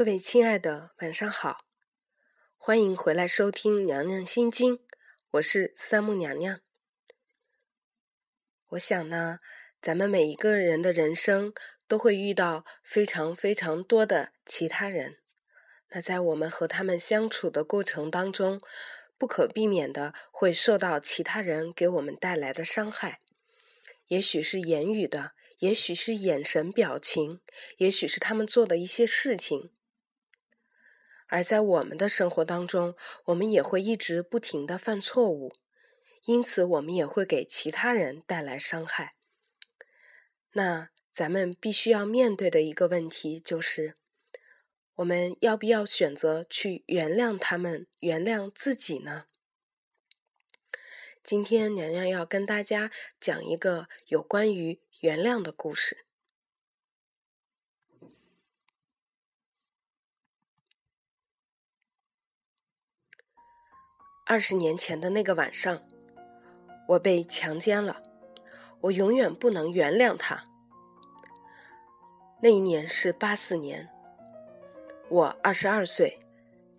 [0.00, 1.66] 各位亲爱的，晚上好，
[2.56, 4.78] 欢迎回来收听《娘娘心经》，
[5.32, 6.62] 我是三木娘娘。
[8.68, 9.40] 我想呢，
[9.82, 11.52] 咱们每一个人的人生
[11.86, 15.18] 都会遇到非常非常多的其他人，
[15.90, 18.58] 那在我们和他们相处的过程当中，
[19.18, 23.20] 不可避免的会受到其他人给我们带来的伤害，
[24.06, 27.42] 也许是言语的，也许是眼神、表情，
[27.76, 29.70] 也许是他们做的一些事情。
[31.30, 35.54] 而在我们的生活当中，我们也会一直不停的犯错误，
[36.24, 39.14] 因此我们也会给其他人带来伤害。
[40.52, 43.94] 那咱们必须要面对的一个问题就是，
[44.96, 49.26] 我们要不要选择去原谅他们，原谅自己呢？
[51.22, 56.04] 今天娘娘要跟大家讲一个有关于原谅的故事。
[64.30, 65.82] 二十年前的那个晚上，
[66.86, 68.00] 我被强奸了，
[68.80, 70.44] 我永远不能原谅他。
[72.40, 73.88] 那一年是八四年，
[75.08, 76.20] 我二十二岁，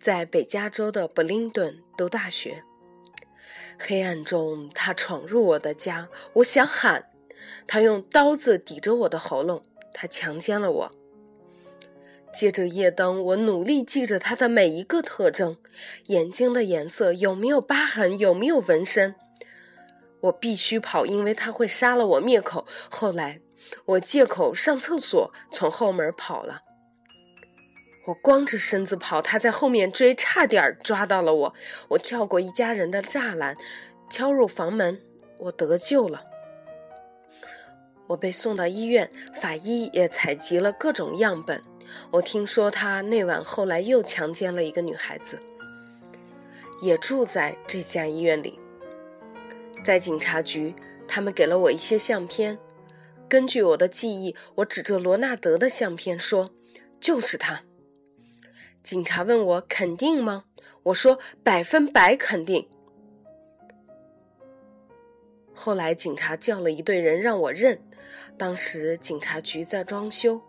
[0.00, 2.64] 在北加州的布林顿读大学。
[3.78, 7.10] 黑暗中，他闯入我的家，我想喊，
[7.66, 10.90] 他用刀子抵着我的喉咙，他强奸了我。
[12.32, 15.58] 借着夜灯，我努力记着他的每一个特征：
[16.06, 19.14] 眼睛的颜色，有没有疤痕，有没有纹身。
[20.22, 22.66] 我必须跑，因为他会杀了我灭口。
[22.90, 23.40] 后来，
[23.84, 26.62] 我借口上厕所，从后门跑了。
[28.06, 31.54] 我光着身子跑，他在后面追，差点抓到了我。
[31.88, 33.56] 我跳过一家人的栅栏，
[34.10, 35.00] 敲入房门，
[35.38, 36.24] 我得救了。
[38.08, 39.10] 我被送到医院，
[39.40, 41.62] 法医也采集了各种样本。
[42.10, 45.40] 我听说他那晚后来又强奸了一个女孩子，
[46.82, 48.58] 也住在这家医院里。
[49.84, 50.74] 在警察局，
[51.08, 52.58] 他们给了我一些相片。
[53.28, 56.50] 根据我的记忆，我指着罗纳德的相片说
[57.00, 57.62] ：“就是他。”
[58.82, 60.44] 警察问我肯定吗？
[60.84, 62.68] 我说百分百肯定。
[65.54, 67.80] 后来警察叫了一队人让我认。
[68.36, 70.42] 当时警察局在装修。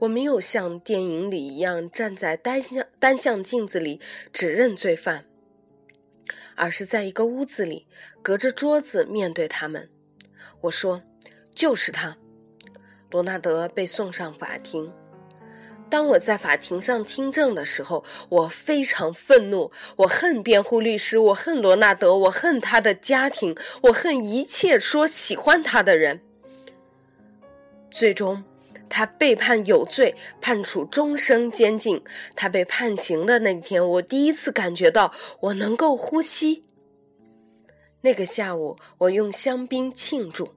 [0.00, 4.00] 我没有像电影里一样站在单向单向镜子里
[4.32, 5.24] 指认罪犯，
[6.54, 7.86] 而是在一个屋子里，
[8.22, 9.88] 隔着桌子面对他们。
[10.62, 11.02] 我说
[11.54, 12.16] ：“就是他。”
[13.10, 14.92] 罗纳德被送上法庭。
[15.90, 19.72] 当我在法庭上听证的时候，我非常愤怒。
[19.96, 26.20] 我恨辩护律师，我恨罗纳德，我恨他的家庭，我恨一切说喜欢他的人。
[27.90, 28.44] 最终。
[28.90, 32.02] 他被判有罪，判处终生监禁。
[32.36, 36.64] 他被判刑的那天，我第一次感觉到我能够呼吸。
[38.02, 40.52] 那个下午，我用香槟庆祝。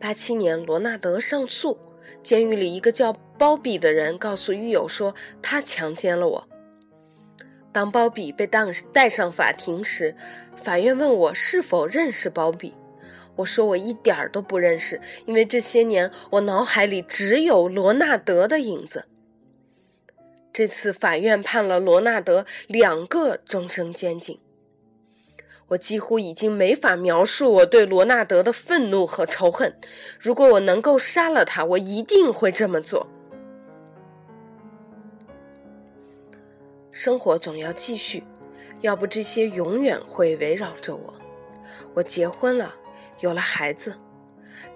[0.00, 1.78] 八七年，罗纳德上诉，
[2.22, 6.48] 监狱里一个叫鲍比的人告诉狱友说他强奸了我。
[7.70, 10.16] 当鲍比被当带上法庭时，
[10.56, 12.74] 法院问我是否认识鲍比。
[13.36, 19.06] 我说我一点儿都不认识，因为这些年我脑海里只有罗纳德的影子。
[20.52, 24.38] 这次法院判了罗纳德两个终生监禁，
[25.68, 29.74] 我几乎已经没法描述我对罗纳德的愤怒和仇恨。
[30.20, 33.08] 如果我能够杀了他，我一定会这么做。
[36.90, 38.22] 生活总要继续，
[38.82, 41.14] 要不这些永远会围绕着我。
[41.94, 42.74] 我结婚了。
[43.22, 43.96] 有了孩子，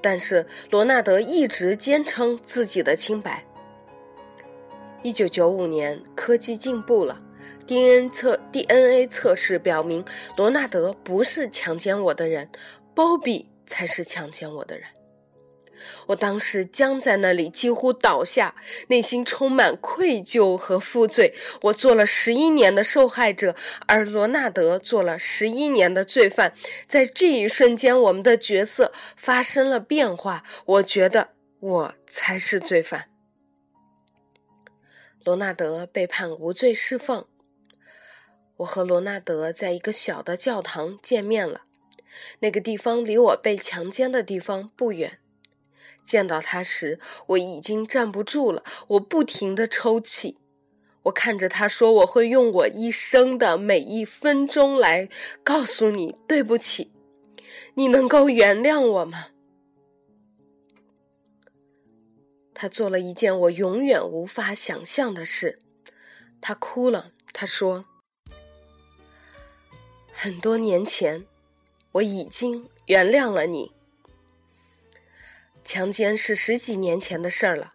[0.01, 3.45] 但是罗纳德一直坚称自己的清白。
[5.03, 7.21] 一九九五年，科技进步了
[7.67, 10.05] ，DNA 测 DNA 测试表明，
[10.37, 12.49] 罗纳德不是强奸我的人，
[12.95, 14.89] 鲍比才是强奸我的人。
[16.07, 18.55] 我当时僵在那里，几乎倒下，
[18.89, 21.35] 内心充满愧疚和负罪。
[21.63, 23.55] 我做了十一年的受害者，
[23.87, 26.55] 而罗纳德做了十一年的罪犯。
[26.87, 30.45] 在这一瞬间，我们的角色发生了变化。
[30.65, 31.31] 我觉得
[31.61, 33.11] 我才是罪犯。
[35.25, 37.27] 罗纳德被判无罪释放。
[38.59, 41.63] 我和罗纳德在一个小的教堂见面了，
[42.39, 45.19] 那个地方离我被强奸的地方不远。
[46.07, 50.39] 见到他时，我已经站不住了，我不停地抽泣。
[51.03, 55.09] 我看着他说：“我会用我一生的每一分钟来
[55.45, 56.91] 告诉你对不起，
[57.75, 59.27] 你能够原谅我吗？”
[62.59, 65.61] 他做了一件我永远无法想象的事，
[66.41, 67.13] 他哭了。
[67.33, 67.85] 他说
[70.11, 71.27] ：“很多年前，
[71.93, 73.76] 我已经原谅了你。
[75.67, 77.75] 强奸是十几年前的事儿了，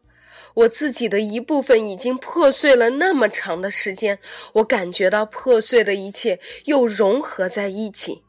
[0.56, 4.18] 我自己的一部分已经破碎了那么长的时间，
[4.54, 8.24] 我感觉到破碎的一切又融合在一起，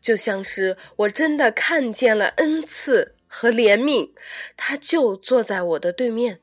[0.00, 4.12] 就像是我真的看见了恩赐。”和怜悯，
[4.56, 6.40] 他就坐在我的对面。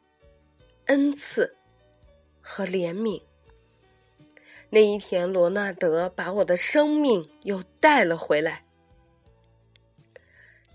[0.88, 1.55] 恩赐
[2.41, 3.23] 和怜悯。
[4.69, 8.65] 那一天，罗纳德把我的生命又带了回来。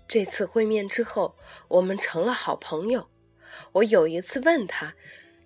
[0.09, 1.35] 这次会面之后，
[1.67, 3.07] 我们成了好朋友。
[3.73, 4.95] 我有一次问他：“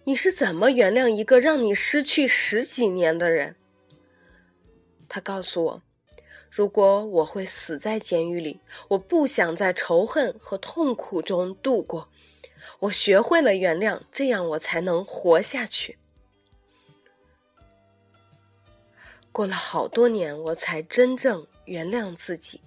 [0.05, 3.57] 你是怎么原谅一个让你失去十几年的人？”
[5.09, 5.83] 他告诉我。
[6.49, 12.09] 如果我会死在监狱里，我不想在仇恨和痛苦中度过。
[12.79, 15.97] 我学会了原谅，这样我才能活下去。
[19.31, 22.61] 过了好多年，我才真正原谅自己。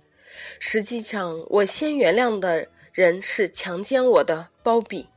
[0.59, 5.09] 实际上，我先原谅的人是强奸我的包比。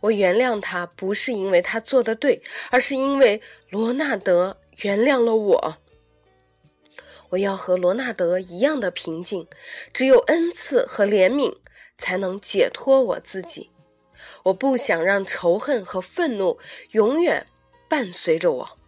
[0.00, 5.76] 我原谅他，不是因为他做的对，而是因为罗纳德原谅了我。
[7.30, 9.46] 我要和罗纳德一样的平静，
[9.92, 11.56] 只有恩赐和怜悯
[11.96, 13.70] 才能解脱我自己。
[14.42, 16.58] 我不想让仇恨和愤怒
[16.90, 17.46] 永远
[17.88, 18.78] 伴随着我。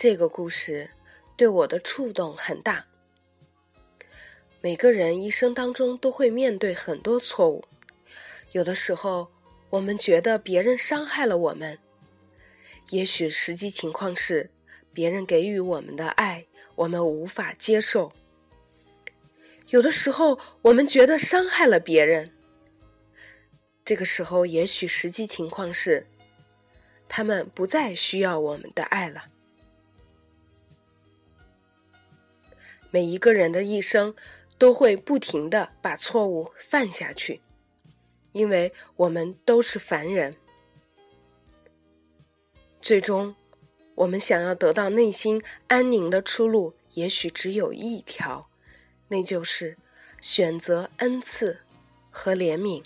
[0.00, 0.88] 这个故事
[1.36, 2.86] 对我的触动很大。
[4.60, 7.64] 每个人一生当中都会面对很多错误，
[8.52, 9.26] 有的时候
[9.70, 11.76] 我们觉得别人伤害了我们。
[12.90, 14.48] 也许实际情况是，
[14.92, 16.46] 别人给予我们的爱，
[16.76, 18.12] 我们无法接受。
[19.70, 22.32] 有的时候，我们觉得伤害了别人。
[23.84, 26.06] 这个时候，也许实际情况是，
[27.08, 29.24] 他们不再需要我们的爱了。
[32.90, 34.14] 每一个人的一生，
[34.56, 37.40] 都会不停的把错误犯下去，
[38.32, 40.36] 因为我们都是凡人。
[42.80, 43.34] 最终，
[43.96, 48.48] 我们想要得到内心安宁的出路，也许只有一条，
[49.08, 49.76] 那就是
[50.20, 51.60] 选择恩赐
[52.10, 52.84] 和怜悯。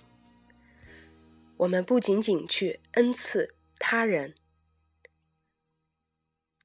[1.59, 4.35] 我们不仅仅去恩赐他人，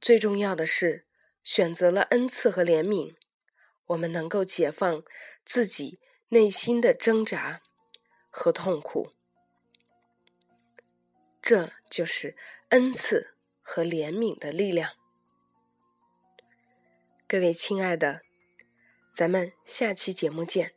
[0.02, 1.06] 最重要的是
[1.44, 3.14] 选择了恩赐和怜悯，
[3.88, 5.04] 我们能够解放
[5.44, 6.00] 自己
[6.30, 7.62] 内心的挣扎
[8.30, 9.12] 和痛苦。
[11.42, 12.38] 这就是
[12.70, 14.92] 恩赐和怜悯的力量。
[17.28, 18.22] 各位亲爱的，
[19.14, 20.77] 咱们下期节目见。